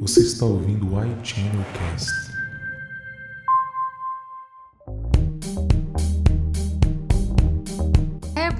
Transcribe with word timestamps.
Você 0.00 0.20
está 0.20 0.46
ouvindo 0.46 0.94
o 0.94 1.04
iChannelCast. 1.04 2.29